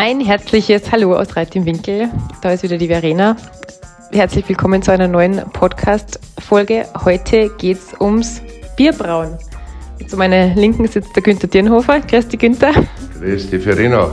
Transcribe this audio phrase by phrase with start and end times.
[0.00, 2.08] Ein herzliches Hallo aus Reit im Winkel.
[2.40, 3.36] Da ist wieder die Verena.
[4.12, 6.86] Herzlich willkommen zu einer neuen Podcast-Folge.
[7.04, 8.40] Heute geht es ums
[8.76, 9.36] Bierbrauen.
[10.06, 11.98] Zu meiner Linken sitzt der Günther Dirnhofer.
[11.98, 12.74] Grüß dich, Günther.
[13.18, 14.12] Grüß dich, Verena.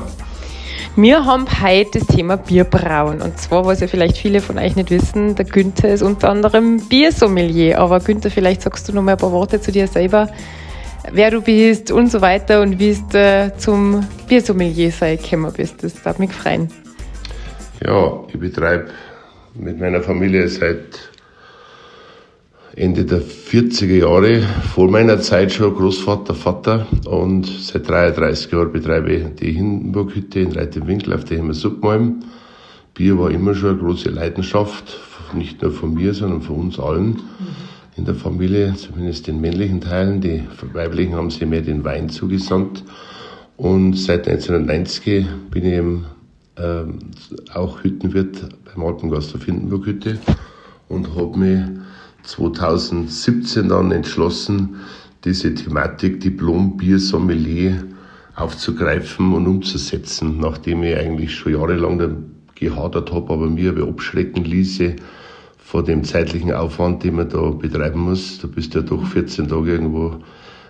[0.96, 3.22] Wir haben heute das Thema Bierbrauen.
[3.22, 6.80] Und zwar, was ja vielleicht viele von euch nicht wissen, der Günther ist unter anderem
[6.80, 7.78] Biersommelier.
[7.78, 10.30] Aber Günther, vielleicht sagst du noch mal ein paar Worte zu dir selber
[11.12, 15.84] wer du bist und so weiter und wie du äh, zum Biersommelier sei gekommen bist.
[15.84, 16.70] Das darf mich freuen.
[17.86, 18.88] Ja, ich betreibe
[19.54, 21.12] mit meiner Familie seit
[22.76, 24.42] Ende der 40er Jahre,
[24.74, 30.52] vor meiner Zeit schon Großvater, Vater und seit 33 Jahren betreibe ich die Hindenburghütte in
[30.52, 32.24] Reitenwinkel auf der Himmelsuppmalm.
[32.94, 35.00] Bier war immer schon eine große Leidenschaft,
[35.34, 37.22] nicht nur von mir, sondern von uns allen.
[37.98, 40.20] In der Familie, zumindest den männlichen Teilen.
[40.20, 42.84] Die weiblichen haben sich mehr den Wein zugesandt.
[43.56, 46.06] Und seit 1990 bin ich eben
[46.58, 47.00] ähm,
[47.54, 50.20] auch Hüttenwirt beim Alpengast der Hindenburg-Hütte
[50.90, 51.60] und habe mich
[52.24, 54.76] 2017 dann entschlossen,
[55.24, 57.84] diese Thematik Diplom-Bier-Sommelier
[58.36, 64.98] aufzugreifen und umzusetzen, nachdem ich eigentlich schon jahrelang gehadert habe, aber mir abschrecken ließe,
[65.66, 68.38] vor dem zeitlichen Aufwand, den man da betreiben muss.
[68.38, 70.20] Du bist ja doch 14 Tage irgendwo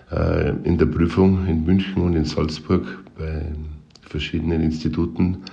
[0.10, 3.52] äh, in der Prüfung in München und in Salzburg bei
[4.02, 5.44] verschiedenen Instituten.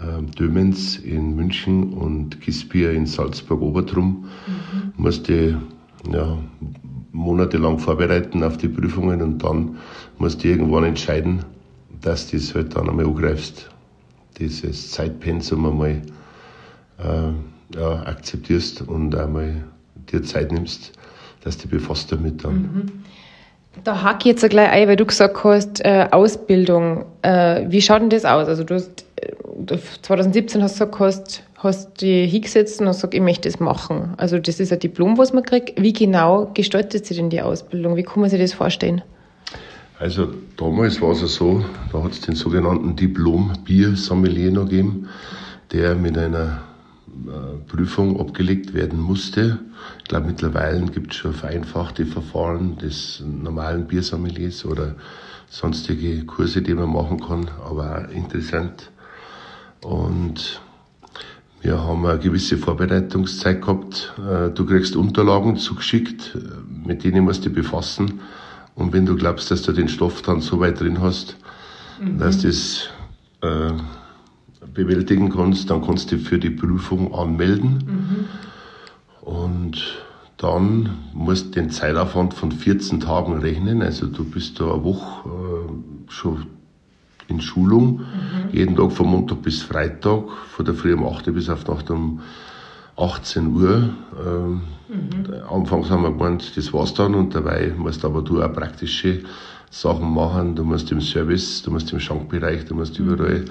[0.00, 4.24] Äh, Dömens in München und Gispier in Salzburg-Obertrum.
[4.24, 4.92] Mhm.
[4.96, 5.60] Musste
[6.10, 6.38] ja,
[7.12, 9.76] monatelang vorbereiten auf die Prüfungen und dann
[10.16, 11.44] musst du irgendwann entscheiden,
[12.00, 13.68] dass du das halt dann einmal angreifst.
[14.38, 16.00] Dieses Zeitpensum einmal
[16.96, 17.32] äh,
[17.74, 19.64] ja, akzeptierst und einmal
[20.12, 20.92] dir Zeit nimmst,
[21.42, 22.54] dass du befasst damit dann.
[22.54, 22.92] Mhm.
[23.84, 27.04] Da hake ich jetzt gleich ein, weil du gesagt hast, äh, Ausbildung.
[27.22, 28.48] Äh, wie schaut denn das aus?
[28.48, 33.14] Also du hast äh, 2017 hast du gesagt, hast, hast dich hingesetzt und hast gesagt,
[33.14, 34.14] ich möchte das machen.
[34.16, 35.80] Also das ist ein Diplom, was man kriegt.
[35.80, 37.96] Wie genau gestaltet sich denn die Ausbildung?
[37.96, 39.02] Wie kann man sich das vorstellen?
[40.00, 41.62] Also damals war es ja so,
[41.92, 45.08] da hat es den sogenannten Diplom-Bier-Sommelier noch gegeben,
[45.72, 46.69] der mit einer äh,
[47.68, 49.58] Prüfung abgelegt werden musste.
[49.98, 54.94] Ich glaube, mittlerweile gibt es schon vereinfachte Verfahren des normalen Biersommeliers oder
[55.48, 58.90] sonstige Kurse, die man machen kann, aber auch interessant.
[59.82, 60.60] Und
[61.62, 64.14] wir haben eine gewisse Vorbereitungszeit gehabt.
[64.18, 68.20] Äh, du kriegst Unterlagen zugeschickt, äh, mit denen musst du dich befassen.
[68.74, 71.36] Und wenn du glaubst, dass du den Stoff dann so weit drin hast,
[72.00, 72.18] mhm.
[72.18, 72.88] dass das
[73.42, 73.72] äh,
[74.74, 78.28] bewältigen kannst, dann kannst du für die Prüfung anmelden.
[79.22, 79.28] Mhm.
[79.28, 80.02] Und
[80.36, 83.82] dann musst du den Zeitaufwand von 14 Tagen rechnen.
[83.82, 86.46] Also du bist da eine Woche äh, schon
[87.28, 88.04] in Schulung, mhm.
[88.52, 92.20] jeden Tag von Montag bis Freitag, von der Früh um 8 bis auf Nacht um
[92.96, 93.90] 18 Uhr.
[94.26, 95.34] Ähm, mhm.
[95.48, 99.22] Anfangs haben wir gemeint, das war's dann und dabei musst aber du auch praktische
[99.70, 100.56] Sachen machen.
[100.56, 103.10] Du musst im Service, du musst im Schankbereich, du musst mhm.
[103.10, 103.44] überall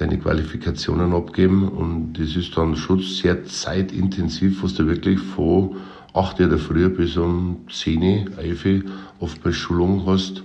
[0.00, 5.76] deine Qualifikationen abgeben und das ist dann schon sehr zeitintensiv, was du wirklich von
[6.14, 8.84] 8 Uhr der Früh bis um 10 11
[9.20, 10.38] oft bei Schulung hast.
[10.38, 10.42] Du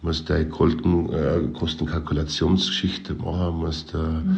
[0.00, 4.36] musst deine Kosten, äh, Kostenkalkulationsgeschichte machen, musst äh, mhm.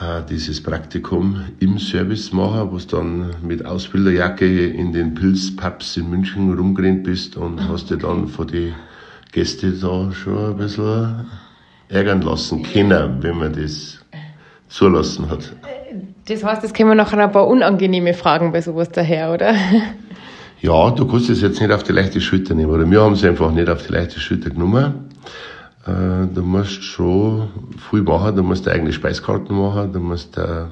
[0.00, 6.54] äh, dieses Praktikum im Service machen, du dann mit Ausbilderjacke in den Pilzpubs in München
[6.54, 7.68] rumgerannt bist und mhm.
[7.68, 8.72] hast dir dann von den
[9.32, 11.26] Gästen da schon ein bisschen
[11.92, 13.98] ärgern lassen können, wenn man das
[14.68, 15.52] zulassen hat.
[16.26, 19.54] Das heißt, es kommen nachher ein paar unangenehme Fragen bei sowas daher, oder?
[20.60, 23.24] Ja, du kannst es jetzt nicht auf die leichte Schulter nehmen, oder wir haben es
[23.24, 25.10] einfach nicht auf die leichte Schulter genommen.
[25.86, 27.48] Äh, du musst schon
[27.90, 30.66] viel machen, du musst eigene Speiskarten machen, du musst äh,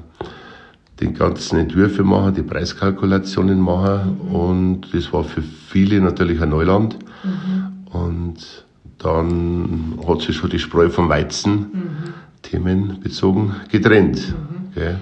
[1.01, 4.35] die ganzen Entwürfe machen, die Preiskalkulationen machen mhm.
[4.35, 6.97] und das war für viele natürlich ein Neuland.
[7.23, 7.91] Mhm.
[7.91, 8.65] Und
[9.03, 12.13] dann hat sich schon die Spreu vom Weizen mhm.
[12.41, 14.35] themenbezogen getrennt.
[14.75, 14.99] Mhm.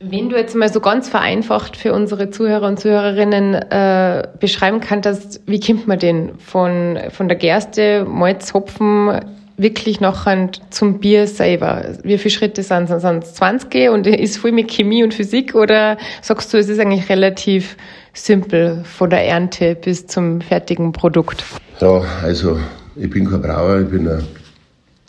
[0.00, 5.40] Wenn du jetzt mal so ganz vereinfacht für unsere Zuhörer und Zuhörerinnen äh, beschreiben kannst,
[5.46, 9.20] wie kommt man denn von, von der Gerste, Malz, Hopfen
[9.56, 10.26] wirklich noch
[10.70, 11.94] zum Bier selber?
[12.02, 13.02] Wie viele Schritte sind es?
[13.02, 16.80] Sind es 20 und ist viel mit Chemie und Physik oder sagst du, es ist
[16.80, 17.76] eigentlich relativ
[18.12, 21.44] simpel von der Ernte bis zum fertigen Produkt?
[21.80, 22.58] Ja, also
[22.96, 24.22] ich bin kein Brauer, ich bin ein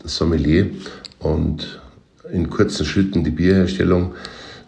[0.03, 0.67] Sommelier
[1.19, 1.81] und
[2.31, 4.13] in kurzen Schritten die Bierherstellung.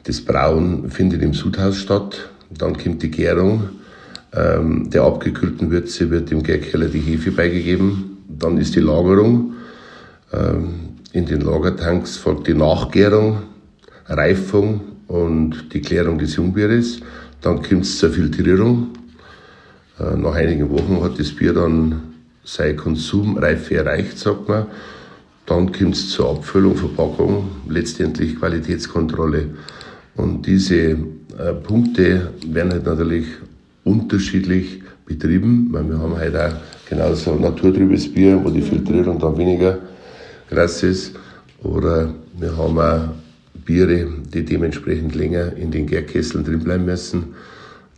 [0.03, 2.29] Das Brauen findet im Sudhaus statt.
[2.49, 3.69] Dann kommt die Gärung.
[4.33, 8.17] Ähm, der abgekühlten Würze wird im Gärkeller die Hefe beigegeben.
[8.27, 9.53] Dann ist die Lagerung.
[10.31, 13.43] Ähm, In den Lagertanks folgt die Nachgärung,
[14.05, 16.99] Reifung und die Klärung des Jungbieres.
[17.41, 18.89] Dann kommt es zur Filtrierung.
[19.99, 22.01] Äh, nach einigen Wochen hat das Bier dann
[22.47, 24.67] seine Konsumreife erreicht, sagt man.
[25.45, 29.49] Dann kommt es zur Abfüllung, Verpackung, letztendlich Qualitätskontrolle.
[30.15, 33.25] Und diese äh, Punkte werden halt natürlich
[33.83, 36.53] unterschiedlich betrieben, weil wir haben halt auch
[36.89, 39.79] genauso naturtrübes Bier, wo die Filtrierung dann weniger
[40.49, 41.15] krass ist.
[41.63, 43.09] Oder wir haben auch
[43.65, 47.35] Biere, die dementsprechend länger in den Gärkesseln drin bleiben müssen.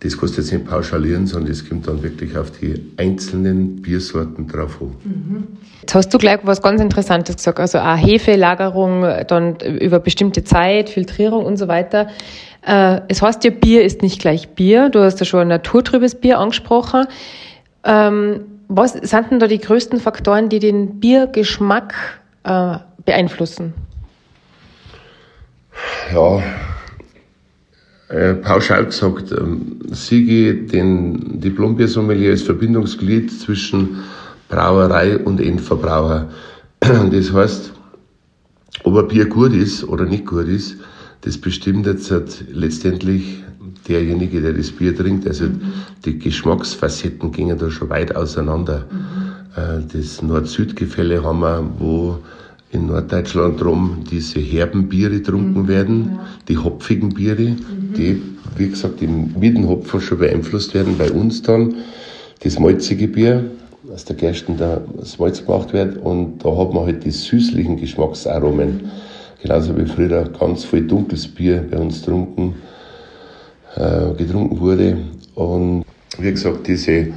[0.01, 4.48] Das kannst du jetzt nicht pauschalieren, sondern das kommt dann wirklich auf die einzelnen Biersorten
[4.48, 4.96] drauf an.
[5.04, 5.48] Mhm.
[5.81, 10.90] Jetzt hast du gleich was ganz Interessantes gesagt, also auch Hefelagerung, dann über bestimmte Zeit,
[10.90, 12.07] Filtrierung und so weiter.
[12.66, 14.90] Äh, es heißt ja, Bier ist nicht gleich Bier.
[14.90, 17.06] Du hast ja schon ein naturtrübes Bier angesprochen.
[17.84, 21.94] Ähm, was sind denn da die größten Faktoren, die den Biergeschmack
[22.44, 23.74] äh, beeinflussen?
[26.13, 26.42] Ja,
[28.10, 33.98] äh, pauschal gesagt, ähm, Sigi, den Diplombiersommelier, als Verbindungsglied zwischen
[34.50, 36.30] Brauerei und Endverbraucher.
[36.80, 37.74] Das heißt,
[38.84, 40.78] ob ein Bier gut ist oder nicht gut ist,
[41.22, 43.44] das bestimmt jetzt halt letztendlich
[43.88, 45.28] derjenige, der das Bier trinkt.
[45.28, 45.62] Also mhm.
[46.06, 48.86] die Geschmacksfacetten gingen da schon weit auseinander.
[48.90, 49.62] Mhm.
[49.62, 52.20] Äh, das Nord-Süd-Gefälle haben wir, wo
[52.71, 55.68] in Norddeutschland drum diese herben Biere getrunken mhm.
[55.68, 56.27] werden, ja.
[56.48, 57.94] die hopfigen Biere, mhm.
[57.98, 58.21] die,
[58.57, 60.98] wie gesagt, mit dem Hopfen schon beeinflusst werden.
[60.98, 61.75] Bei uns dann
[62.42, 63.50] das malzige Bier,
[63.92, 68.69] aus der Gersten das Malz gemacht wird und da hat man halt die süßlichen Geschmacksaromen.
[68.69, 68.92] Mhm.
[69.42, 72.56] Genauso wie früher ganz viel dunkles Bier bei uns getrunken,
[73.75, 74.98] äh, getrunken wurde.
[75.33, 75.86] Und
[76.18, 77.07] wie gesagt, diese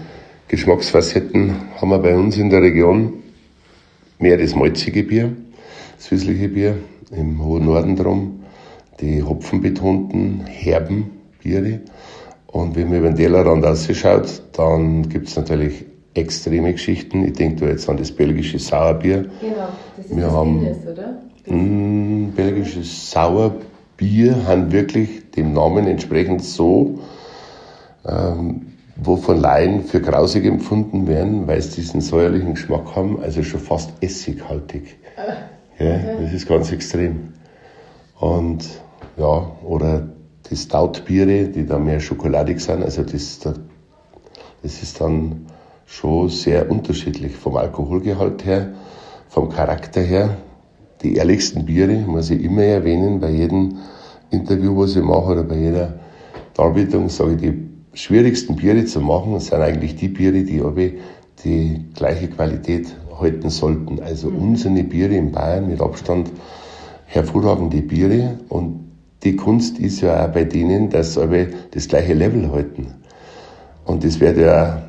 [0.47, 3.15] Geschmacksfacetten haben wir bei uns in der Region
[4.21, 5.33] mehr das malzige Bier,
[6.03, 6.77] süßliche Bier,
[7.11, 8.41] im hohen Norden drum,
[9.01, 11.11] die hopfenbetonten, herben
[11.43, 11.81] Biere.
[12.49, 15.85] Und wenn man über den Tellerrand ausschaut, dann gibt es natürlich
[16.15, 17.25] extreme Geschichten.
[17.25, 19.31] Ich denke da jetzt an das belgische Sauerbier.
[19.41, 21.23] Genau, das ist wir das haben, Guinness, oder?
[21.47, 26.99] Mh, mm, belgisches Sauerbier haben wirklich dem Namen entsprechend so
[28.07, 28.67] ähm,
[28.97, 33.61] wo von Laien für grausig empfunden werden, weil sie diesen säuerlichen Geschmack haben, also schon
[33.61, 34.97] fast essighaltig.
[35.83, 37.33] Ah, ja, das ist ganz extrem.
[38.21, 38.65] Und
[39.17, 40.09] ja, oder
[40.49, 45.47] die Stout-Biere, die da mehr schokoladig sind, also das, das ist dann
[45.87, 48.73] schon sehr unterschiedlich vom Alkoholgehalt her,
[49.29, 50.37] vom Charakter her.
[51.03, 53.79] Die ehrlichsten Biere muss ich immer erwähnen, bei jedem
[54.31, 55.99] Interview, was ich mache oder bei jeder
[56.55, 60.89] Darbietung, sage ich, die schwierigsten Biere zu machen sind eigentlich die Biere, die aber
[61.45, 64.01] die gleiche Qualität halten sollten.
[64.01, 64.43] Also mhm.
[64.43, 66.31] unsere Biere in Bayern mit Abstand
[67.07, 68.81] hervorragende Biere und
[69.23, 72.95] die Kunst ist ja auch bei denen, dass sie aber das gleiche Level halten.
[73.85, 74.83] Und das wird ja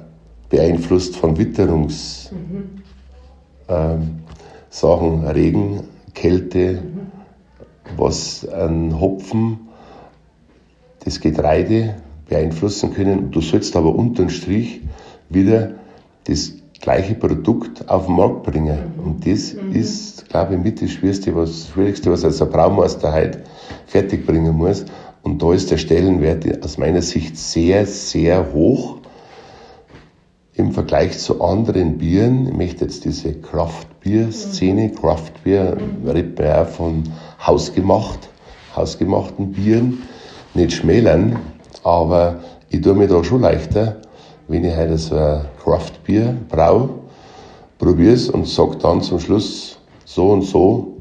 [0.50, 2.38] beeinflusst von Witterungssachen,
[3.70, 4.20] mhm.
[5.22, 5.82] ähm, Regen,
[6.14, 7.12] Kälte, mhm.
[7.98, 9.60] was an Hopfen,
[11.04, 11.96] das Getreide,
[12.28, 13.32] beeinflussen können.
[13.32, 14.82] Du sollst aber unterm Strich
[15.30, 15.72] wieder
[16.26, 16.54] das
[16.84, 18.94] gleiche Produkt auf den Markt bringen.
[18.98, 19.04] Mhm.
[19.04, 19.72] Und das mhm.
[19.72, 23.40] ist, glaube ich, mit das Schwierigste, was, Schwierigste, was als ein Braumeister halt
[23.88, 24.84] fertig bringen muss.
[25.22, 28.98] Und da ist der Stellenwert aus meiner Sicht sehr, sehr hoch
[30.56, 32.48] im Vergleich zu anderen Bieren.
[32.48, 34.96] Ich möchte jetzt diese Craft-Bier-Szene, mhm.
[34.96, 37.04] Craft-Bier, redet man ja von
[37.48, 38.28] hausgemacht,
[38.76, 40.04] hausgemachten Bieren,
[40.54, 41.38] nicht schmälern.
[41.86, 44.02] Aber ich tue mir da schon leichter,
[44.48, 46.90] wenn ich heute so ein Craft-Bier brau,
[47.78, 50.98] probiere es und sage dann zum Schluss, so und so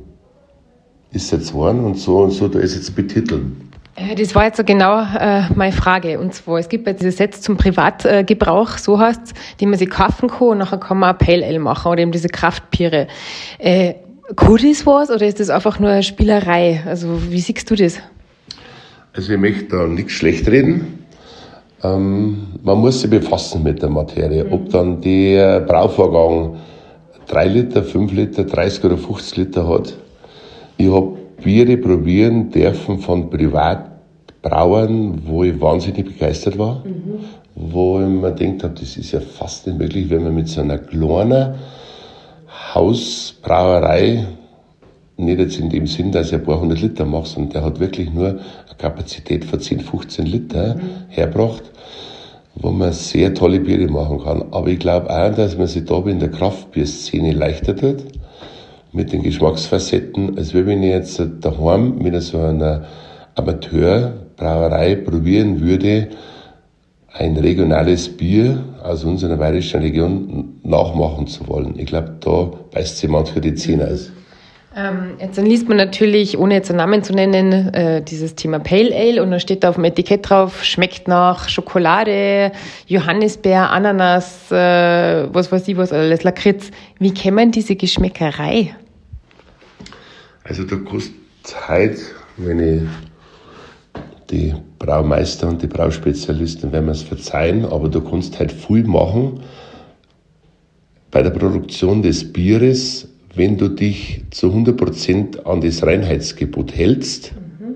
[1.13, 3.71] ist es jetzt geworden und so und so, da ist jetzt betiteln.
[4.17, 6.19] Das war jetzt so genau äh, meine Frage.
[6.19, 9.91] Und zwar, es gibt ja diese Sets zum Privatgebrauch, so heißt es, die man sich
[9.91, 13.07] kaufen kann und nachher kann man ein Pale Ale machen oder eben diese Kraftbiere.
[13.59, 13.95] Äh,
[14.35, 16.83] kann das was oder ist das einfach nur eine Spielerei?
[16.87, 17.99] Also wie siehst du das?
[19.13, 21.02] Also ich möchte da nichts schlecht reden.
[21.85, 24.45] Ähm, man muss sich befassen mit der Materie.
[24.45, 24.53] Mhm.
[24.53, 26.57] Ob dann der Brauvorgang
[27.27, 29.95] 3 Liter, 5 Liter, 30 oder 50 Liter hat.
[30.77, 36.83] Ich habe Biere probieren dürfen von Privatbrauern, wo ich wahnsinnig begeistert war.
[36.85, 37.19] Mhm.
[37.55, 40.61] Wo ich mir gedacht habe, das ist ja fast nicht möglich, wenn man mit so
[40.61, 41.55] einer kleinen
[42.75, 44.25] Hausbrauerei
[45.25, 47.81] nicht jetzt in dem Sinn, dass er ein paar hundert Liter macht, sondern der hat
[47.81, 48.41] wirklich nur eine
[48.79, 50.81] Kapazität von 10, 15 Liter mhm.
[51.09, 51.63] hergebracht,
[52.55, 54.45] wo man sehr tolle Biere machen kann.
[54.53, 58.05] Aber ich glaube auch, dass man sich da in der Kraftbierszene leichter tut,
[58.93, 62.85] mit den Geschmacksfacetten, als wenn ich jetzt daheim mit so einer
[63.35, 66.09] Amateurbrauerei probieren würde,
[67.15, 71.79] ein regionales Bier aus unserer bayerischen Region nachmachen zu wollen.
[71.79, 74.13] Ich glaube, da beißt sich manchmal die Zähne aus.
[74.75, 78.59] Ähm, jetzt dann liest man natürlich, ohne jetzt einen Namen zu nennen, äh, dieses Thema
[78.59, 82.53] Pale Ale und dann steht da auf dem Etikett drauf, schmeckt nach Schokolade,
[82.87, 86.71] Johannisbeer, Ananas, äh, was weiß ich was alles, Lakritz.
[86.99, 88.75] Wie man diese Geschmäckerei?
[90.45, 91.15] Also da kostet
[91.69, 92.01] heute,
[92.39, 92.83] wenn ich
[94.31, 99.41] die Braumeister und die Brauspezialisten werden mir es verzeihen, aber du kannst halt viel machen
[101.11, 107.33] bei der Produktion des Bieres, wenn du dich zu 100% an das Reinheitsgebot hältst.
[107.35, 107.75] Mhm.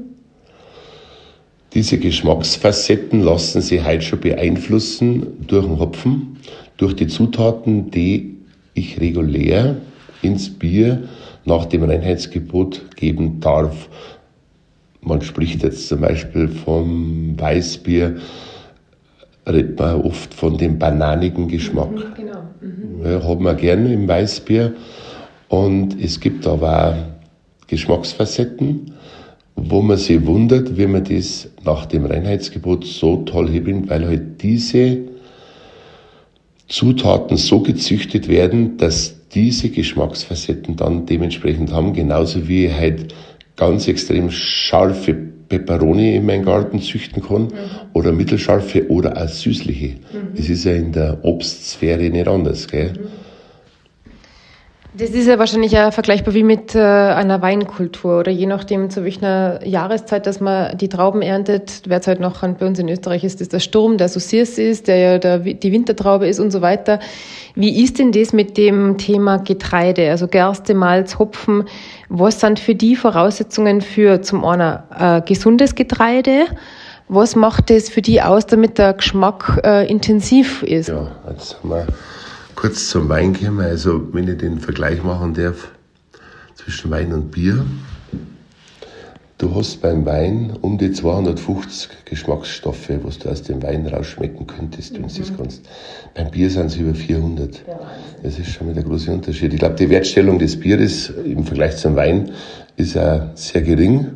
[1.74, 6.38] Diese Geschmacksfacetten lassen sich heute schon beeinflussen durch den Hopfen,
[6.76, 8.36] durch die Zutaten, die
[8.74, 9.76] ich regulär
[10.22, 11.08] ins Bier
[11.44, 13.88] nach dem Reinheitsgebot geben darf.
[15.00, 18.16] Man spricht jetzt zum Beispiel vom Weißbier,
[19.46, 21.92] redet man oft von dem bananigen Geschmack.
[21.92, 22.42] Mhm, genau.
[22.60, 23.06] Mhm.
[23.06, 24.74] Ja, haben wir gerne im Weißbier.
[25.48, 28.92] Und es gibt aber auch Geschmacksfacetten,
[29.56, 34.42] wo man sich wundert, wie man das nach dem Reinheitsgebot so toll hinbringt, weil halt
[34.42, 34.98] diese
[36.68, 43.14] Zutaten so gezüchtet werden, dass diese Geschmacksfacetten dann dementsprechend haben, genauso wie ich halt
[43.56, 45.14] ganz extrem scharfe
[45.48, 47.50] Peperoni in meinem Garten züchten kann mhm.
[47.92, 49.88] oder mittelscharfe oder auch süßliche.
[49.88, 50.36] Mhm.
[50.36, 52.66] Das ist ja in der Obstsphäre nicht anders.
[52.66, 52.92] Gell?
[52.92, 53.25] Mhm.
[54.98, 59.04] Das ist ja wahrscheinlich ja vergleichbar wie mit äh, einer Weinkultur oder je nachdem, zu
[59.04, 61.82] welcher Jahreszeit, dass man die Trauben erntet.
[61.86, 64.88] Wer halt noch an, bei uns in Österreich ist, ist der Sturm, der Sauciers ist,
[64.88, 66.98] der ja der, die Wintertraube ist und so weiter.
[67.54, 71.64] Wie ist denn das mit dem Thema Getreide, also Gerste, Malz, Hopfen?
[72.08, 76.46] Was sind für die Voraussetzungen für zum einen äh, gesundes Getreide?
[77.08, 80.88] Was macht das für die aus, damit der Geschmack äh, intensiv ist?
[80.88, 81.86] Ja, jetzt wir
[82.56, 83.60] kurz zum Wein kommen.
[83.60, 85.68] Also, wenn ich den Vergleich machen darf
[86.56, 87.64] zwischen Wein und Bier.
[89.38, 94.94] Du hast beim Wein um die 250 Geschmacksstoffe, was du aus dem Wein rausschmecken könntest,
[94.94, 95.36] wenn du das mhm.
[95.36, 95.68] kannst.
[96.14, 97.62] Beim Bier sind es über 400.
[98.22, 99.52] Das ist schon mal der große Unterschied.
[99.52, 102.30] Ich glaube, die Wertstellung des Bieres im Vergleich zum Wein
[102.76, 103.98] ist auch sehr gering.
[103.98, 104.12] Mhm.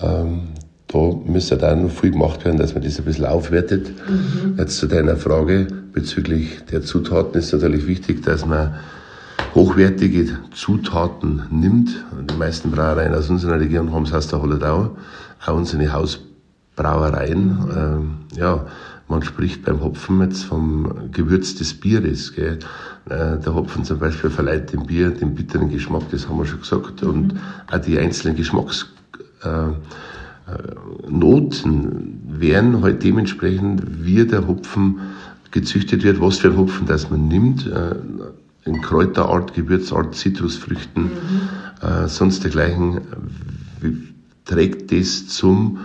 [0.00, 0.40] Ähm,
[0.88, 3.92] da müsste da noch viel gemacht werden, dass man das ein bisschen aufwertet.
[4.08, 4.56] Mhm.
[4.58, 8.74] Jetzt zu deiner Frage bezüglich der Zutaten ist natürlich wichtig, dass man
[9.54, 12.04] hochwertige Zutaten nimmt.
[12.30, 14.96] Die meisten Brauereien aus unserer Region haben es aus der Holledau,
[15.44, 17.46] auch unsere Hausbrauereien.
[17.46, 17.70] Mhm.
[17.76, 18.66] Ähm, ja,
[19.08, 22.34] man spricht beim Hopfen jetzt vom Gewürz des Bieres.
[22.34, 22.58] Gell.
[23.08, 26.60] Äh, der Hopfen zum Beispiel verleiht dem Bier den bitteren Geschmack, das haben wir schon
[26.60, 27.02] gesagt.
[27.02, 27.08] Mhm.
[27.08, 27.34] Und
[27.70, 28.86] auch die einzelnen Geschmacks
[29.42, 29.72] äh,
[31.08, 35.00] Noten werden halt dementsprechend, wie der Hopfen
[35.50, 37.94] gezüchtet wird, was für ein Hopfen das man nimmt, äh,
[38.64, 41.88] in Kräuterart, Gewürzart, Zitrusfrüchten, mhm.
[41.88, 43.00] äh, sonst dergleichen,
[44.44, 45.78] trägt das zum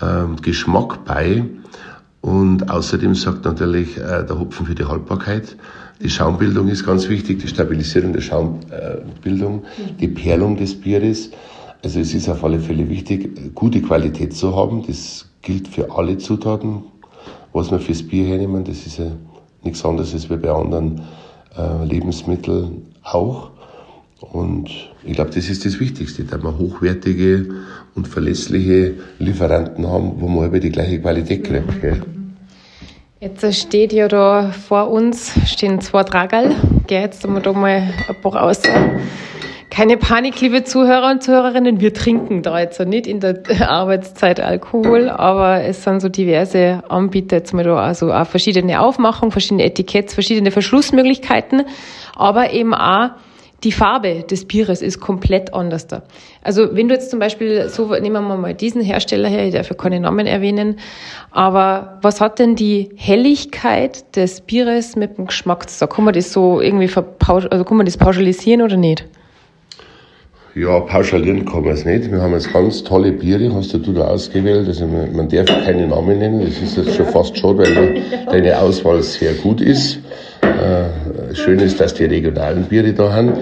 [0.00, 1.44] äh, Geschmack bei.
[2.20, 5.56] Und außerdem sagt natürlich äh, der Hopfen für die Haltbarkeit.
[6.00, 9.64] Die Schaumbildung ist ganz wichtig, die Stabilisierung der Schaumbildung,
[10.00, 11.30] die Perlung des Bieres.
[11.82, 14.84] Also es ist auf alle Fälle wichtig, gute Qualität zu haben.
[14.86, 16.82] Das gilt für alle Zutaten,
[17.52, 18.64] was wir fürs Bier hernehmen.
[18.64, 19.12] Das ist ja
[19.62, 21.02] nichts anderes als bei anderen
[21.56, 23.50] äh, Lebensmitteln auch.
[24.20, 24.70] Und
[25.04, 27.48] ich glaube, das ist das Wichtigste, dass wir hochwertige
[27.94, 31.80] und verlässliche Lieferanten haben, wo man über die gleiche Qualität kriegt.
[31.80, 32.02] Gell?
[33.20, 36.54] Jetzt steht ja da vor uns, stehen zwei Tragerl.
[36.86, 37.92] Geh jetzt da mal ein
[38.22, 38.62] paar raus.
[39.78, 45.08] Keine Panik, liebe Zuhörer und Zuhörerinnen, wir trinken da jetzt nicht in der Arbeitszeit Alkohol,
[45.08, 50.50] aber es sind so diverse Anbieter mal da, also auch verschiedene Aufmachungen, verschiedene Etiketts, verschiedene
[50.50, 51.62] Verschlussmöglichkeiten,
[52.16, 53.10] aber eben auch
[53.62, 56.02] die Farbe des Bieres ist komplett anders da.
[56.42, 59.70] Also wenn du jetzt zum Beispiel, so nehmen wir mal diesen Hersteller her, ich darf
[59.70, 60.80] ja keine Namen erwähnen,
[61.30, 65.92] aber was hat denn die Helligkeit des Bieres mit dem Geschmack zu sagen?
[65.92, 69.04] Kann man das so irgendwie also kann man das pauschalisieren oder nicht?
[70.58, 72.10] Ja, pauschalieren kann man es nicht.
[72.10, 74.66] Wir haben jetzt ganz tolle Biere, hast du da ausgewählt.
[74.66, 78.58] Also man, man darf keine Namen nennen, das ist jetzt schon fast schon, weil deine
[78.58, 80.00] Auswahl sehr gut ist.
[80.42, 83.34] Äh, schön ist, dass die regionalen Biere da haben,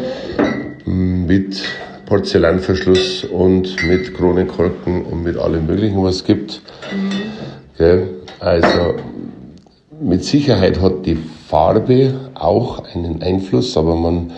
[0.85, 1.62] mit
[2.04, 6.61] Porzellanverschluss und mit Kronenkorken und mit allem möglichen, was es gibt.
[7.78, 8.02] Mhm.
[8.40, 8.94] Also
[10.02, 11.16] mit Sicherheit hat die
[11.49, 14.32] Farbe auch einen Einfluss, aber man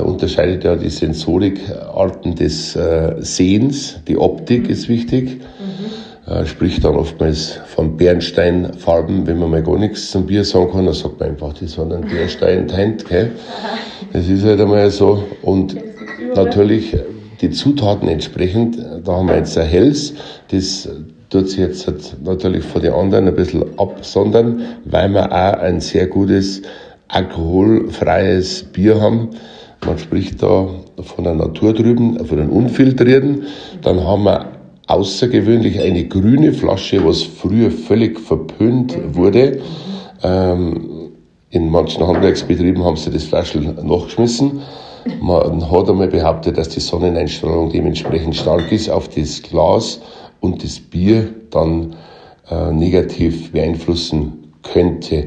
[0.00, 4.00] unterscheidet ja die Sensorikarten des äh, Sehens.
[4.06, 5.40] Die Optik ist wichtig.
[5.40, 6.32] Mhm.
[6.32, 10.86] Äh, spricht dann oftmals von Bernsteinfarben, wenn man mal gar nichts zum Bier sagen kann,
[10.86, 13.32] dann sagt man einfach, das hat einen Bernstein Teint, gell?
[14.12, 15.22] Das ist halt einmal so.
[15.42, 15.76] Und
[16.34, 16.96] natürlich
[17.42, 20.14] die Zutaten entsprechend, da haben wir jetzt ein Helles,
[20.50, 20.88] das
[21.28, 25.80] tut sich jetzt halt natürlich von den anderen ein bisschen absondern, weil wir auch ein
[25.80, 26.62] sehr gutes
[27.08, 29.30] alkoholfreies Bier haben.
[29.86, 30.68] Man spricht da
[31.02, 33.44] von einer naturtrüben, von einem unfiltrierten.
[33.82, 34.46] Dann haben wir
[34.86, 39.60] außergewöhnlich eine grüne Flasche, was früher völlig verpönt wurde.
[40.22, 41.12] Ähm,
[41.50, 44.60] in manchen Handwerksbetrieben haben sie das Flaschel nachgeschmissen.
[45.20, 50.00] Man hat einmal behauptet, dass die Sonneneinstrahlung dementsprechend stark ist auf das Glas
[50.40, 51.94] und das Bier dann
[52.50, 55.26] äh, negativ beeinflussen könnte.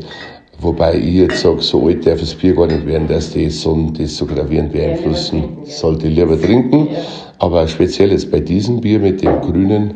[0.60, 3.92] Wobei ich jetzt sage, so alt darf das Bier gar nicht werden, dass die Sonne
[3.94, 6.08] das so gravierend beeinflussen sollte.
[6.08, 6.90] Lieber trinken.
[7.40, 9.94] Aber speziell jetzt bei diesem Bier mit dem grünen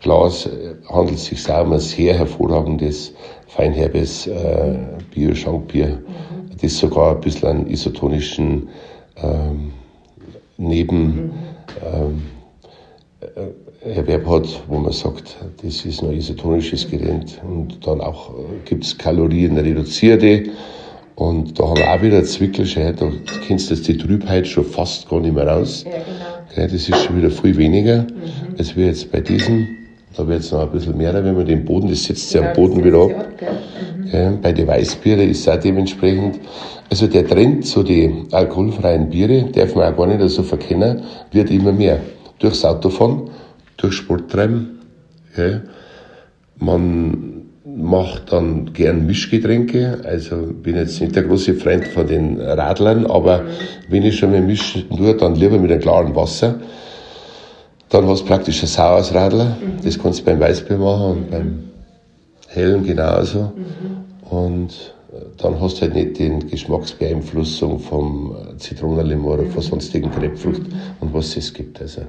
[0.00, 3.12] Glas äh, handelt es sich auch um ein sehr hervorragendes,
[3.46, 4.78] feinherbes äh,
[5.14, 6.56] Bier, Schankbier, mhm.
[6.60, 8.68] das sogar ein bisschen einen isotonischen
[9.22, 9.72] ähm,
[10.60, 11.32] Neben
[11.82, 12.22] ähm,
[13.20, 18.42] äh, Erwerb hat, wo man sagt, das ist ein isotonisches Gerät und dann auch äh,
[18.64, 20.44] gibt es Kalorien reduzierte
[21.16, 23.10] und da haben wir auch wieder Zwickelschein, da
[23.46, 25.84] kennst du die Trübheit schon fast gar nicht mehr raus.
[25.84, 26.72] Ja, genau.
[26.72, 28.56] Das ist schon wieder viel weniger, mhm.
[28.56, 29.68] als wir jetzt bei diesem.
[30.16, 32.54] Da wird es noch ein bisschen mehr, wenn man den Boden, das setzt ja, am
[32.54, 33.10] Boden wieder ab.
[33.10, 34.40] ab mhm.
[34.40, 36.40] Bei den Weißbiere ist es auch dementsprechend.
[36.88, 41.50] Also der Trend zu den alkoholfreien Biere, darf man auch gar nicht so verkennen, wird
[41.50, 42.00] immer mehr.
[42.40, 43.30] Durchs Autofahren,
[43.76, 44.80] durch Sporttreiben.
[45.36, 45.60] Ja.
[46.56, 50.00] Man macht dann gern Mischgetränke.
[50.04, 53.44] Also bin jetzt nicht der große Freund von den Radlern, aber
[53.88, 56.60] wenn ich schon mal mischen tue, dann lieber mit einem klaren Wasser.
[57.90, 59.56] Dann hast du praktisch ein saures Radler.
[59.82, 61.64] Das kannst du beim Weißbier machen und beim
[62.48, 63.52] Hellen genauso.
[64.30, 64.94] Und
[65.38, 70.62] dann hast du halt nicht den Geschmacksbeeinflussung vom Zitronenlimo oder von sonstigen Grapefrucht
[71.00, 71.80] und was es gibt.
[71.80, 72.02] Also.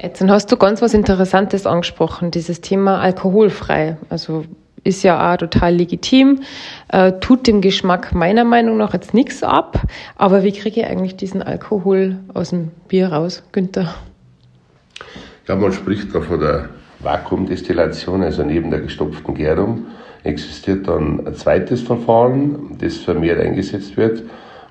[0.00, 3.96] Jetzt hast du ganz was Interessantes angesprochen, dieses Thema alkoholfrei.
[4.08, 4.44] Also
[4.84, 6.40] ist ja auch total legitim,
[6.88, 9.80] äh, tut dem Geschmack meiner Meinung nach jetzt nichts ab.
[10.16, 13.94] Aber wie kriege ich eigentlich diesen Alkohol aus dem Bier raus, Günther?
[15.46, 16.68] Ja, man spricht da von der
[17.00, 19.86] Vakuumdestillation, also neben der gestopften Gärung
[20.24, 24.22] existiert dann ein zweites Verfahren, das vermehrt eingesetzt wird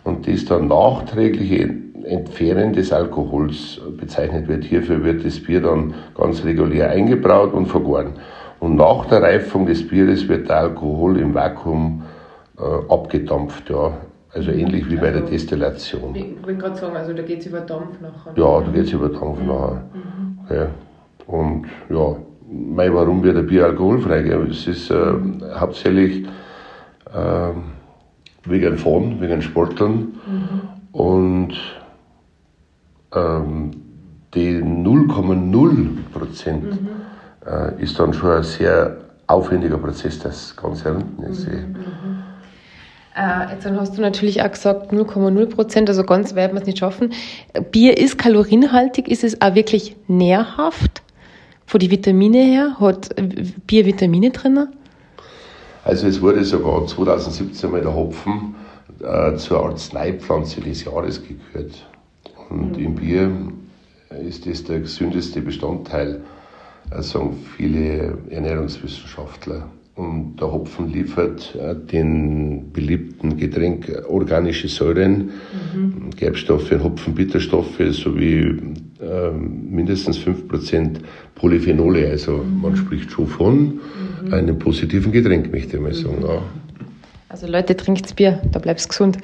[0.03, 1.73] und das dann nachträgliche
[2.11, 4.65] Entfernen des Alkohols bezeichnet wird.
[4.65, 8.13] Hierfür wird das Bier dann ganz regulär eingebraut und vergoren.
[8.59, 12.03] Und nach der Reifung des Bieres wird der Alkohol im Vakuum
[12.59, 13.93] äh, abgedampft, ja.
[14.33, 16.15] Also ähnlich wie bei der also, Destillation.
[16.15, 18.33] Ich wollte gerade sagen, also da geht es über Dampf nachher.
[18.35, 19.47] Ja, da geht es über Dampf mhm.
[19.47, 19.81] nachher.
[19.93, 20.39] Mhm.
[20.45, 20.67] Okay.
[21.27, 22.15] Und ja,
[22.49, 24.19] mei, warum wird ein Bier alkoholfrei?
[24.49, 24.95] Es ist äh,
[25.53, 26.25] hauptsächlich
[27.13, 27.51] äh,
[28.45, 30.61] wegen Fahren, wegen Sportlern mhm.
[30.93, 31.53] und
[33.13, 33.71] ähm,
[34.33, 36.89] die 0,0 Prozent mhm.
[37.45, 38.97] äh, ist dann schon ein sehr
[39.27, 41.47] aufwendiger Prozess, das Ganze ist.
[41.47, 41.75] Mhm.
[43.15, 46.77] Äh, jetzt hast du natürlich auch gesagt 0,0 Prozent, also ganz werden wir es nicht
[46.77, 47.11] schaffen.
[47.71, 51.01] Bier ist kalorienhaltig, ist es auch wirklich nährhaft?
[51.65, 52.75] Von den Vitamine her?
[52.79, 53.09] Hat
[53.67, 54.67] Bier Vitamine drin?
[55.83, 58.55] Also es wurde sogar 2017 mal der Hopfen
[59.01, 61.85] äh, zur Arzneipflanze des Jahres gekürt.
[62.51, 62.83] Und mhm.
[62.83, 63.31] im Bier
[64.27, 66.21] ist das der gesündeste Bestandteil,
[66.91, 69.69] äh, sagen viele Ernährungswissenschaftler.
[69.95, 75.31] Und der Hopfen liefert äh, den beliebten Getränk organische Säuren,
[75.73, 76.09] mhm.
[76.15, 78.57] Gerbstoffe, Hopfenbitterstoffe sowie
[79.01, 80.97] äh, mindestens 5%
[81.35, 82.09] Polyphenole.
[82.09, 82.61] Also mhm.
[82.61, 83.79] man spricht schon von
[84.23, 84.33] mhm.
[84.33, 86.21] einem positiven Getränk, möchte ich mal sagen.
[86.21, 86.41] Ja.
[87.31, 89.17] Also Leute, trinkt's Bier, da bleibst gesund.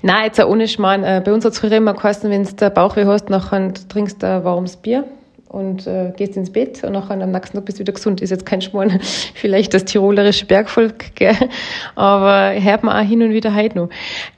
[0.00, 1.04] Na, jetzt auch ohne Schmarrn.
[1.04, 4.26] Äh, bei uns hat es früher immer geheißen, wenn du Bauchweh hast, nachher trinkst du
[4.26, 5.04] ein warmes Bier
[5.46, 8.22] und äh, gehst ins Bett und nachher am nächsten Tag bist du wieder gesund.
[8.22, 8.98] Ist jetzt kein Schmarrn,
[9.34, 11.36] vielleicht das tirolerische Bergvolk, gell?
[11.96, 13.88] aber hört man auch hin und wieder heute noch.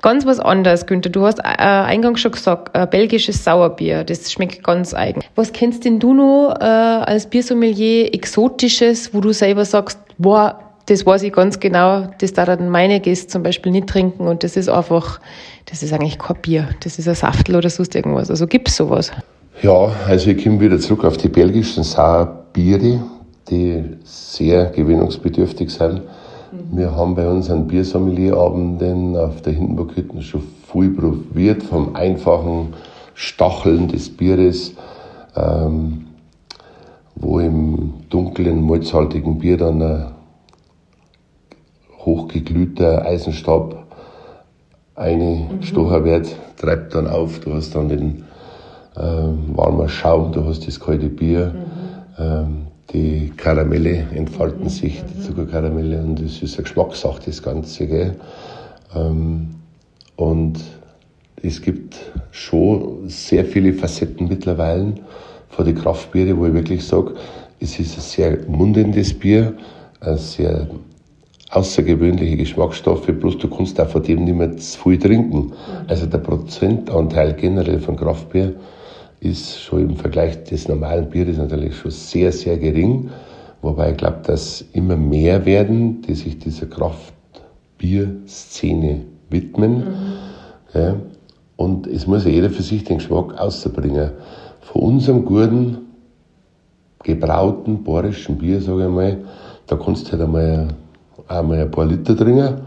[0.01, 1.11] Ganz was anderes, Günther.
[1.11, 5.21] Du hast äh, eingangs schon gesagt, äh, belgisches Sauerbier, das schmeckt ganz eigen.
[5.37, 11.07] Was kennst denn du noch äh, als Biersommelier Exotisches, wo du selber sagst, boah, das
[11.07, 14.57] weiß ich ganz genau, das da dann meine Gäste zum Beispiel nicht trinken und das
[14.57, 15.21] ist einfach,
[15.65, 18.31] das ist eigentlich kein Bier, das ist ein Saftel oder sonst irgendwas.
[18.31, 19.11] Also gibt's sowas?
[19.63, 23.01] Ja, also ich komme wieder zurück auf die belgischen Sauerbiere,
[23.49, 26.03] die sehr gewinnungsbedürftig sind.
[26.53, 26.77] Mhm.
[26.77, 32.75] Wir haben bei unseren Biersommelierabenden auf der Hindenburghütte schon viel probiert, vom einfachen
[33.15, 34.75] Stacheln des Bieres,
[35.37, 36.07] ähm,
[37.15, 40.07] wo im dunklen, malzhaltigen Bier dann ein
[42.05, 43.83] hochgeglühter Eisenstab
[44.95, 45.63] eine mhm.
[45.63, 46.23] Stocher
[46.57, 48.25] treibt dann auf, du hast dann den
[48.97, 52.23] ähm, warmen Schaum, du hast das kalte Bier, mhm.
[52.23, 54.69] ähm, die Karamelle entfalten mhm.
[54.69, 57.87] sich, die Zuckerkaramelle und das ist eine Geschmackssache, das Ganze.
[57.87, 58.17] Gell?
[58.95, 59.55] Ähm,
[60.17, 60.61] und
[61.43, 61.97] es gibt
[62.31, 64.95] schon sehr viele Facetten mittlerweile
[65.49, 67.15] von den Kraftbiere, wo ich wirklich sage,
[67.61, 69.55] es ist ein sehr mundendes Bier,
[70.01, 70.69] ein sehr
[71.53, 75.53] außergewöhnliche Geschmacksstoffe, bloß du kannst auch von dem nicht mehr zu viel trinken.
[75.87, 78.55] Also der Prozentanteil generell von Kraftbier
[79.21, 83.11] ist schon im Vergleich des normalen Bieres natürlich schon sehr, sehr gering.
[83.61, 89.77] Wobei ich glaube, dass immer mehr werden, die sich dieser Kraftbierszene widmen.
[89.77, 89.85] Mhm.
[90.75, 90.97] Ja.
[91.57, 94.11] Und es muss ja jeder für sich den Geschmack auszubringen.
[94.63, 95.79] Von unserem guten,
[97.03, 99.19] gebrauten, bayerischen Bier, sage ich mal,
[99.67, 100.69] da kannst du halt einmal
[101.39, 102.63] einmal ein paar Liter trinken.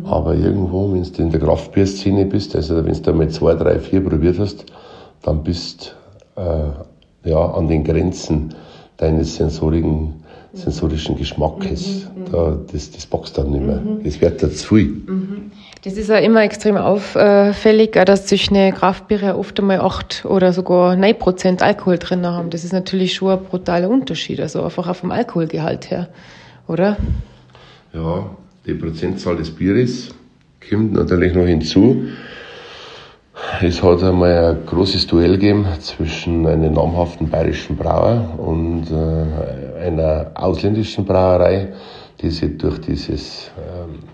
[0.00, 0.06] Mhm.
[0.06, 4.04] Aber irgendwo, wenn du in der Kraftbierszene bist, also wenn du einmal zwei, drei, vier
[4.04, 4.64] probiert hast,
[5.22, 5.94] dann bist
[6.36, 8.54] äh, ja, an den Grenzen
[8.96, 12.08] deines sensorischen, sensorischen Geschmackes.
[12.14, 12.32] Mhm, mhm.
[12.32, 13.80] Da, das, das packst du dann nicht mehr.
[13.80, 14.04] Mhm.
[14.04, 14.86] Das wird da zu viel.
[14.86, 15.50] Mhm.
[15.82, 21.18] Das ist ja immer extrem auffällig, dass zwischen Kraftbiere oft einmal 8 oder sogar 9
[21.18, 22.50] Prozent Alkohol drin haben.
[22.50, 26.08] Das ist natürlich schon ein brutaler Unterschied, also einfach auf dem Alkoholgehalt her,
[26.68, 26.98] oder?
[27.92, 28.24] Ja,
[28.66, 30.14] die Prozentzahl des Bieres
[30.68, 32.04] kommt natürlich noch hinzu.
[33.60, 40.30] Es hat einmal ein großes Duell gegeben zwischen einem namhaften bayerischen Brauer und äh, einer
[40.34, 41.72] ausländischen Brauerei,
[42.20, 44.04] die sich durch dieses ähm,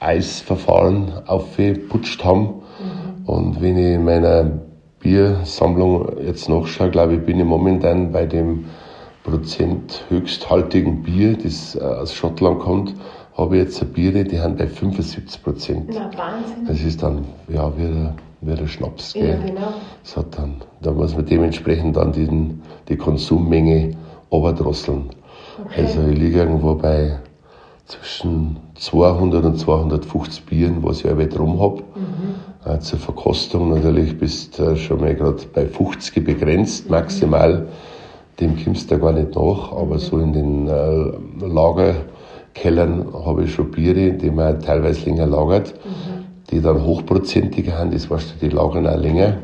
[0.00, 2.42] Eisverfahren aufgeputscht haben.
[2.42, 3.26] Mhm.
[3.26, 4.50] Und wenn ich in meiner
[4.98, 8.64] Biersammlung jetzt nachschaue, glaube ich, bin ich momentan bei dem
[9.24, 12.94] Prozent höchsthaltigen Bier, das äh, aus Schottland kommt,
[13.36, 15.90] habe ich jetzt Biere, die haben bei 75 Prozent.
[15.92, 16.66] Na, Wahnsinn.
[16.66, 19.28] Das ist dann, ja, wieder, wieder Schnaps, gell.
[19.28, 19.74] Ja, genau.
[20.02, 23.92] Das hat dann, da muss man dementsprechend dann den, die Konsummenge
[24.30, 25.10] oberdrosseln.
[25.64, 25.82] Okay.
[25.82, 27.18] Also ich liege irgendwo bei
[27.86, 31.82] zwischen 200 und 250 Bieren, was ich auch drum habe.
[31.94, 32.70] Mhm.
[32.70, 37.60] Äh, zur Verkostung natürlich bist du schon mal gerade bei 50 begrenzt, maximal.
[37.60, 37.91] Mhm
[38.42, 43.70] dem kommst du gar nicht nach, aber so in den äh, Lagerkellern habe ich schon
[43.70, 46.24] Biere, die man teilweise länger lagert, mhm.
[46.50, 49.38] die dann hochprozentiger haben, das weißt du, die lagern auch länger.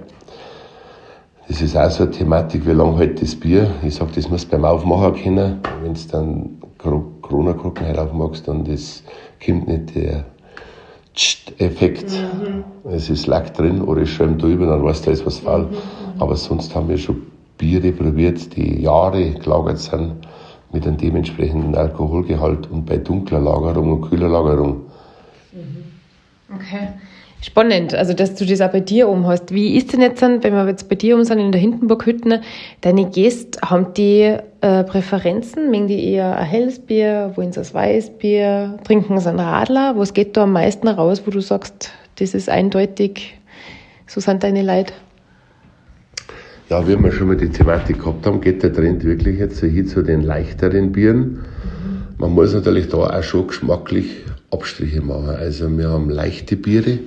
[1.47, 3.71] Das ist auch so eine Thematik, wie lange hält das Bier?
[3.83, 5.61] Ich sage, das musst du beim Aufmachen können.
[5.83, 6.51] Wenn du dann
[7.23, 9.03] Corona-Korken halt aufmachst, dann das
[9.45, 10.25] kommt nicht der
[11.57, 12.11] Effekt.
[12.11, 12.65] Mhm.
[12.91, 15.63] Es ist Lack drin oder ich schäumt drüber, dann weißt du, da ist was faul.
[15.63, 16.21] Mhm.
[16.21, 17.23] Aber sonst haben wir schon
[17.59, 20.15] Biere probiert, die Jahre gelagert sind
[20.73, 24.83] mit einem dementsprechenden Alkoholgehalt und bei dunkler Lagerung und kühler Lagerung.
[25.53, 26.55] Mhm.
[26.55, 26.89] Okay.
[27.41, 29.55] Spannend, also dass du das auch bei dir um hast.
[29.55, 32.41] Wie ist denn jetzt, wenn wir jetzt bei dir um sind in der Hindenburg-Hütte,
[32.81, 35.71] deine Gäste, haben die äh, Präferenzen?
[35.71, 39.95] Mengen die eher ein helles Bier, wollen sie ein Weißbier, trinken sie einen Radler?
[39.97, 43.39] Was geht da am meisten raus, wo du sagst, das ist eindeutig,
[44.09, 44.93] so sind deine Leute?
[46.71, 49.87] Ja, wie wir schon mal die Thematik gehabt haben, geht der Trend wirklich jetzt hin
[49.87, 51.39] zu den leichteren Bieren.
[52.19, 54.17] Man muss natürlich da auch schon geschmacklich
[54.51, 55.31] Abstriche machen.
[55.31, 56.99] Also wir haben leichte Biere,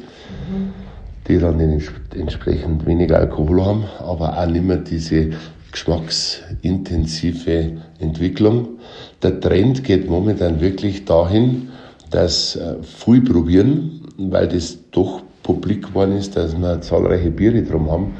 [1.28, 5.30] die dann entsprechend weniger Alkohol haben, aber auch nicht mehr diese
[5.72, 8.80] geschmacksintensive Entwicklung.
[9.22, 11.70] Der Trend geht momentan wirklich dahin,
[12.10, 17.92] dass äh, viel probieren, weil das doch publik geworden ist, dass wir zahlreiche Biere drum
[17.92, 18.14] haben,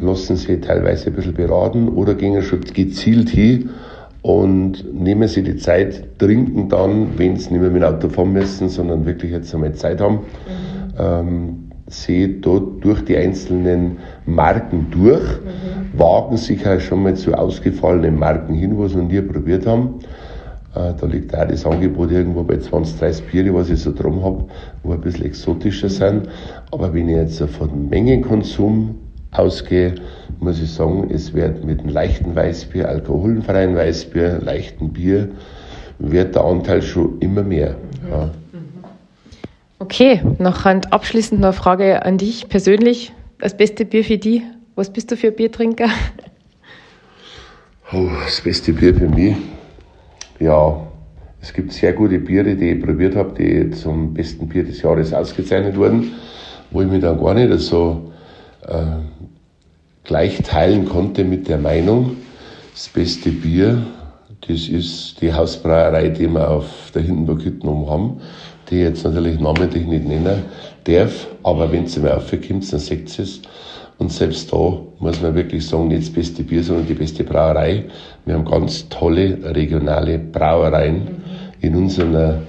[0.00, 0.06] mhm.
[0.06, 3.70] lassen sie teilweise ein bisschen beraten oder gehen schon gezielt hin
[4.22, 8.32] und nehmen sie die Zeit, trinken dann, wenn sie nicht mehr mit dem Auto fahren
[8.32, 10.20] müssen, sondern wirklich jetzt einmal Zeit haben, mhm.
[10.98, 15.98] ähm, sie dort durch die einzelnen Marken durch, mhm.
[15.98, 20.00] wagen sich auch schon mal zu ausgefallenen Marken hin, was wir nie probiert haben
[20.76, 24.22] äh, da liegt auch das Angebot irgendwo bei 20, 30 Biere, was ich so drum
[24.22, 24.44] habe,
[24.82, 26.28] wo ein bisschen exotischer sind.
[26.70, 28.96] Aber wenn ich jetzt von Mengenkonsum
[29.32, 29.94] ausgehe,
[30.40, 35.28] muss ich sagen, es wird mit einem leichten Weißbier, alkoholfreien Weißbier, leichten Bier,
[35.98, 37.76] wird der Anteil schon immer mehr.
[38.10, 38.30] Ja.
[39.78, 43.12] Okay, noch abschließend noch eine Frage an dich persönlich.
[43.38, 44.42] Das beste Bier für dich?
[44.74, 45.88] Was bist du für ein Biertrinker?
[47.92, 49.36] Oh, das beste Bier für mich
[50.40, 50.86] ja,
[51.40, 55.12] es gibt sehr gute Biere, die ich probiert habe, die zum besten Bier des Jahres
[55.12, 56.12] ausgezeichnet wurden.
[56.70, 58.12] Wo ich mich dann gar nicht so
[58.66, 58.82] äh,
[60.04, 62.16] gleich teilen konnte mit der Meinung,
[62.72, 63.82] das beste Bier,
[64.46, 68.20] das ist die Hausbrauerei, die wir auf der Hindenburg Hütten haben,
[68.70, 70.42] die ich jetzt natürlich namentlich nicht nennen
[70.84, 73.40] darf, aber wenn sie mal aufkommt, dann sagt es.
[73.98, 77.84] Und selbst da muss man wirklich sagen, nicht das beste Bier, sondern die beste Brauerei.
[78.26, 81.08] Wir haben ganz tolle regionale Brauereien mhm.
[81.60, 82.42] in unserer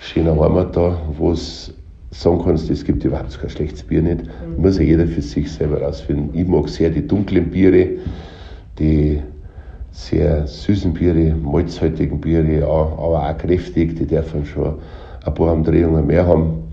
[0.00, 1.74] schönen Heimat da, wo es
[2.14, 4.22] sagen kannst, es gibt überhaupt kein schlechtes Bier nicht.
[4.24, 4.62] Mhm.
[4.62, 6.30] Muss ja jeder für sich selber rausfinden.
[6.32, 7.88] Ich mag sehr die dunklen Biere,
[8.78, 9.20] die
[9.90, 14.74] sehr süßen Biere, malzhaltigen Biere, aber auch kräftig, die dürfen schon
[15.24, 16.64] ein paar Umdrehungen mehr haben.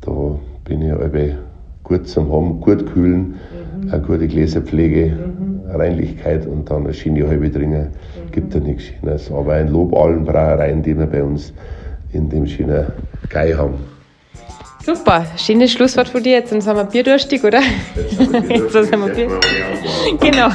[0.00, 1.38] Da bin ich alle
[1.84, 3.34] gut zum Haben, gut kühlen,
[3.82, 3.92] mhm.
[3.92, 5.70] eine gute Gläserpflege, mhm.
[5.70, 7.88] Reinlichkeit und dann eine schöne halbe Dringe.
[7.88, 8.32] Mhm.
[8.32, 9.30] Gibt ja nichts Schönes.
[9.30, 11.52] Aber ein Lob allen Brauereien, die wir bei uns
[12.12, 12.86] in dem schönen
[13.28, 13.74] Gai haben.
[14.84, 16.32] Super, schönes Schlusswort von dir.
[16.32, 17.60] Jetzt sind wir bierdurstig, oder?
[18.48, 19.28] Jetzt sind wir Bier.
[20.20, 20.48] Genau.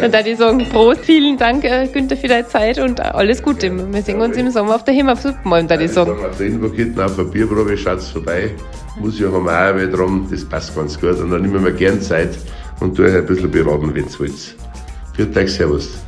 [0.00, 3.72] Dann darf ich sagen, Prost, vielen Dank, äh, Günther, für deine Zeit und alles Gute.
[3.92, 6.12] Wir sehen uns im Sommer auf der Himmel auf Suppenmalm, darf ich sagen.
[6.24, 8.50] Auf der Infoketten auf der Bierprobe, schaut vorbei.
[9.00, 11.18] Muss haben auch mal dran, das passt ganz gut.
[11.18, 12.30] Und dann nehmen wir gern Zeit
[12.78, 14.54] und tue ein bisschen beraten, wenn es wollt.
[15.16, 16.03] Vielen Dank, Servus.